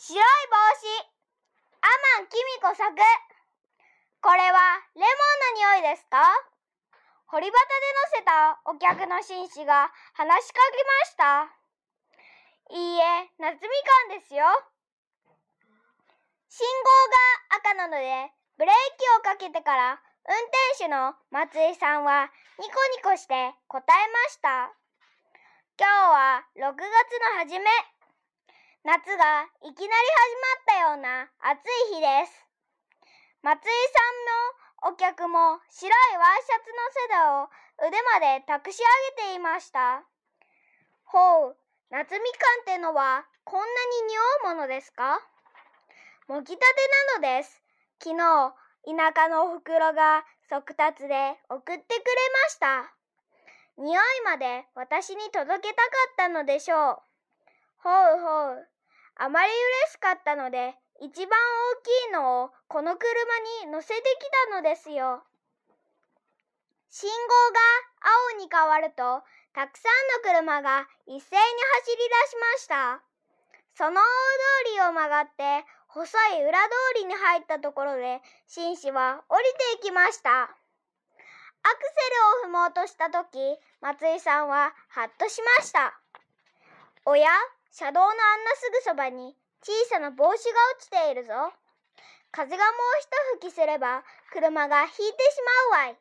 [0.00, 0.24] 白い帽
[0.80, 0.88] 子。
[1.84, 2.88] アマンキミコ作。
[2.88, 5.04] これはレモン
[5.60, 6.24] の匂いですか？
[7.26, 7.60] 堀端で
[8.16, 11.52] 乗せたお客の紳士が話しかけました。
[12.72, 14.46] いいえ夏みかんですよ。
[16.48, 24.72] 信号が赤なのでブレーキをかけてから運転手の松井さんはニコニコして答えました。
[25.76, 26.80] 今日は6月
[27.36, 27.68] の初め。
[28.82, 29.92] 夏がいきなり始
[30.40, 31.60] まったような暑
[31.92, 32.32] い日です。
[33.42, 33.68] 松井さ
[34.88, 37.50] んのお客も白いワイシャツのセダを
[37.86, 40.02] 腕まで託し上げていました。
[41.04, 41.56] ほう
[41.90, 43.68] 夏みかんってのはこんなに
[44.08, 44.18] 匂
[44.50, 45.20] うものですか？
[46.26, 46.64] もぎたて
[47.20, 47.62] なのです。
[48.02, 48.54] 昨日
[48.86, 52.94] 田舎のおふくろが速達で送ってくれました。
[53.76, 57.02] 匂いまで私に届けたかったのでしょう。
[57.82, 58.68] ほうほう。
[59.16, 63.08] あまり嬉しかったので一番大きいのをこの車
[63.66, 64.02] に乗せてき
[64.50, 65.22] たのですよ。
[66.90, 67.16] 信号
[67.52, 67.60] が
[68.34, 69.22] 青に変わると
[69.54, 71.42] たくさんの車が一斉に
[71.74, 73.02] 走り出しました。
[73.76, 74.04] その大
[74.66, 79.44] 通りを曲がって細い裏通りに入ったところで紳士は降り
[79.78, 80.42] ていきました。
[80.42, 80.54] アク
[82.42, 83.38] セルを踏もうとした時
[83.80, 85.98] 松井さんはハッとしました。
[87.06, 87.28] おや？
[87.70, 91.32] 車道のあんなすぐそばに小さな帽子が落ちているぞ。
[92.32, 95.06] 風がもう一吹きすれば車が引いてし
[95.72, 95.96] まうわい。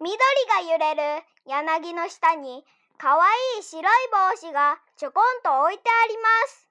[0.00, 0.16] 緑
[0.48, 2.64] が揺れる柳の下に
[2.98, 3.24] かわ
[3.56, 6.68] いい白い帽子がちょこんと置いてあります。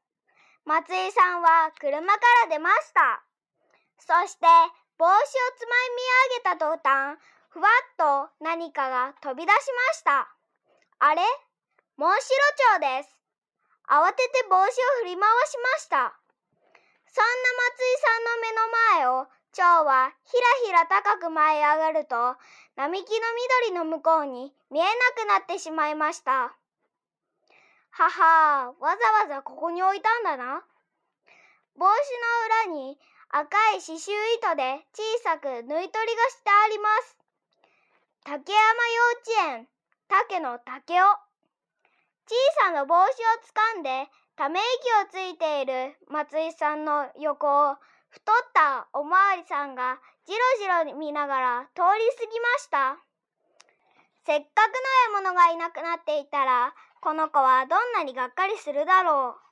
[0.66, 3.23] 松井さんは車から出ました。
[4.00, 4.45] そして
[4.98, 5.16] 帽子を
[5.58, 6.02] つまみ
[6.44, 7.18] 上げた途端
[7.50, 9.56] ふわっと何かが飛び出し
[9.90, 10.30] ました。
[11.00, 11.22] あれ？
[11.98, 12.36] モンシロ
[12.78, 13.17] チョウです。
[13.90, 14.70] 慌てて帽子を
[15.02, 16.14] 振り回しました。
[17.09, 17.34] そんな
[17.73, 18.67] 松井さんの目の
[19.02, 22.38] 前を蝶はひらひら高く舞い上がると
[22.76, 23.26] 並木の
[23.71, 26.54] 緑の向こうに見えなくなってしまいました。
[27.89, 30.61] ははわざわざここに置いたんだな。
[31.77, 31.89] 帽子
[32.70, 37.17] の裏に赤い刺繍糸で小さく縫い取りがしてあります。
[38.23, 39.67] 竹山幼稚園
[40.08, 41.27] 竹の竹雄。
[42.27, 43.05] 小さな帽子を
[43.43, 47.76] つかんでため息をついている松井さんの横を
[48.10, 50.39] 太ったおまわりさんがじろ
[50.86, 52.98] じろ見ながら通り過ぎました。
[54.26, 54.73] せっかく
[55.15, 59.48] の獲物がいなくなっていたらこの子はどんなにがっかりするだろう。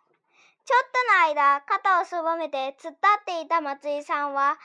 [0.65, 4.57] ちょっとの間肩をすぼめて突っ立っていた松井さんは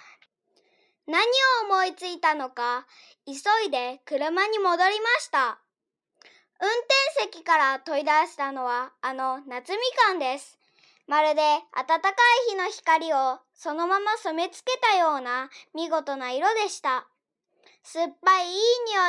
[1.06, 1.24] 何を
[1.66, 2.86] 思いついたのか
[3.26, 3.34] 急
[3.66, 5.60] いで車に戻りました。
[6.62, 10.58] 運転席から取り出したのはあの夏みかんです。
[11.06, 11.42] まるで
[11.74, 12.08] 暖か
[12.48, 17.08] い日の光をそのまま染め付けたような見事な色でした。
[17.82, 18.52] 酸っぱいいい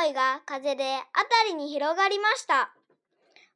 [0.04, 2.72] 匂いが風で辺りに広がりました。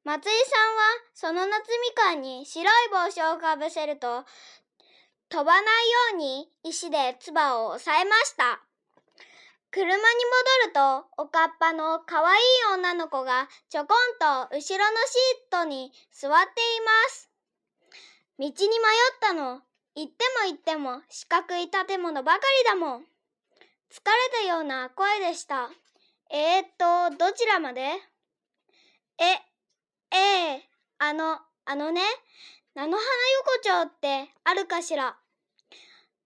[0.05, 4.25] 松井さんはその夏みかんに白い帽子をかぶせると
[5.29, 5.65] 飛ばないよ
[6.15, 8.66] うに石で唾を押さえました。
[9.77, 10.01] 車に戻
[10.69, 12.43] ると、おかっぱのかわいい
[12.73, 14.79] 女の子がちょこんと後ろのシー
[15.51, 17.31] トに座っています。
[18.39, 18.55] 道に迷っ
[19.21, 19.61] たの。
[19.95, 23.01] 行っても行っても四角い建物ばかりだもん。
[23.01, 25.69] 疲れたような声でした。
[26.31, 26.67] えー、っ
[27.11, 27.83] と、どちらまで？
[27.83, 29.25] え、
[30.11, 30.61] ええー、
[31.01, 32.01] あの、あのね、
[32.75, 33.07] 菜の花
[33.63, 35.19] 横丁ってあるかしら。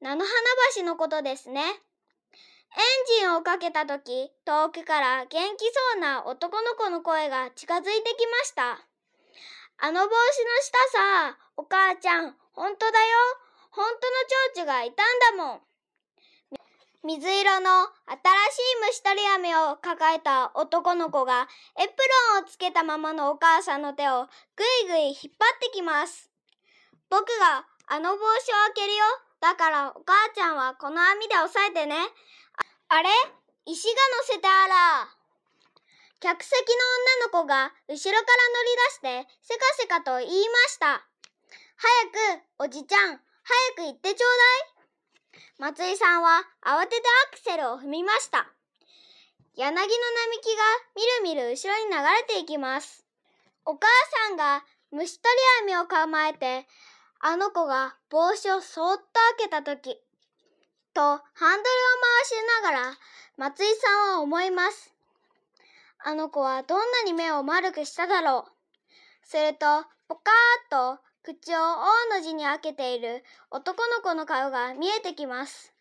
[0.01, 0.33] 菜の花
[0.77, 1.65] 橋のことですね。
[2.77, 5.65] エンジンをかけたとき、遠くから元気
[5.95, 8.87] そうな男の子の声が近づいてきました。
[9.79, 10.17] あの帽子の
[10.63, 13.19] 下さ、お母ちゃん、ほんとだよ。
[13.71, 14.01] ほんとの
[14.55, 15.61] 蝶々がいたんだもん。
[17.03, 21.49] 水色の新しい虫取り網を抱えた男の子が
[21.79, 21.95] エプ
[22.35, 26.31] ロンをつけたままのお母さんの手をぐいぐい引っ張ってきます。
[27.09, 28.27] 僕があの帽子を
[28.75, 29.05] 開けるよ。
[29.41, 31.97] だからお母ちゃんはこの網で押さえてね。
[32.93, 33.09] あれ？
[33.67, 35.09] 石が乗せてあら。
[36.19, 36.59] 客席の
[37.31, 41.07] 女の子が後ろから乗り出してせかせかと言いました。
[41.77, 44.31] 早く、おじちゃん、早く行ってちょう
[45.31, 45.41] だい。
[45.59, 48.51] 松井さんは慌ててアクセルを踏みました。
[49.55, 49.87] 柳の並
[50.43, 50.63] 木が
[50.97, 53.07] みるみる後ろに流れていきます。
[53.65, 53.87] お母
[54.27, 55.33] さんが虫取
[55.65, 56.67] り網を構えて、
[57.21, 59.05] あの子が帽子をそーっと
[59.39, 60.03] 開けたとき、
[60.95, 61.63] とハンドルを
[62.03, 62.33] 回し
[62.65, 62.99] ながら
[63.37, 64.93] 松井さんは思います。
[66.03, 68.53] あの子はどんなに目を丸くしただろう。
[69.27, 75.75] すると、ポカーっと口を O の字に開けている男の子の顔が見えてきます。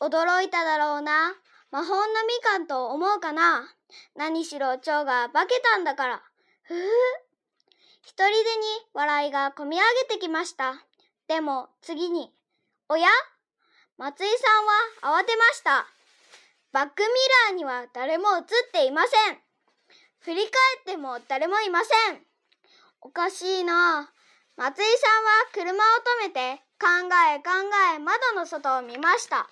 [0.00, 1.34] 驚いただろうな。
[1.70, 3.68] 魔法のみかんと思うかな。
[4.16, 6.22] 何しろ蝶が化けたんだから。
[6.62, 6.78] ふぅ。
[8.02, 8.36] 一人でに
[8.94, 10.74] 笑いがこみ上げてきました。
[11.26, 12.32] でも次に、
[12.88, 13.08] おや？
[13.98, 14.28] 松井
[15.02, 15.84] さんは慌てました。
[16.70, 17.08] バックミ
[17.50, 19.38] ラーには誰も映っていません。
[20.20, 20.50] 振り返
[20.82, 22.22] っても誰もいません。
[23.00, 24.08] おかしいな。
[24.56, 25.86] 松井さんは車を
[26.24, 26.86] 止めて考
[27.34, 27.50] え考
[27.96, 29.50] え窓の外を見ました。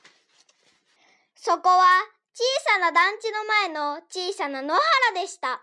[1.35, 1.85] そこは
[2.33, 4.83] 小さな団地の前の小さな野原
[5.23, 5.61] でした。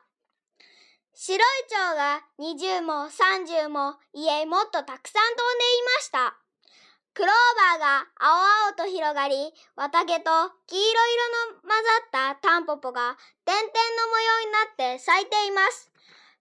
[1.13, 1.39] 白い
[1.69, 6.22] 蝶が二十も三十も家もっとたくさん飛んでいました。
[7.93, 10.31] が青々と広がり、綿毛と
[10.65, 11.69] 黄色色の混
[12.11, 15.91] ざったタンポポが点々の模様になって咲いています。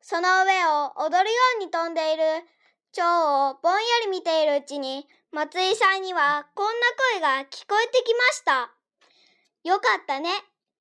[0.00, 2.22] その上を踊るように飛んでいる
[2.92, 3.04] 蝶
[3.50, 6.72] をぼんやり見ているうちに、松井さんにはこんな
[7.12, 8.70] 声が聞こえてきました。
[9.64, 10.30] よかったね。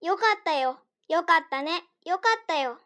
[0.01, 0.79] よかったよ。
[1.07, 1.83] よかったね。
[2.05, 2.77] よかったよ。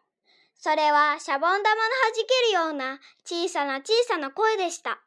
[0.58, 5.05] それはシャボン玉の弾けるような小さな小さな声でした。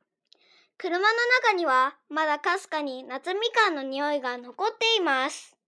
[0.81, 1.03] 車の
[1.43, 5.58] 中にはまだかすかに夏みかんの匂いが残っています。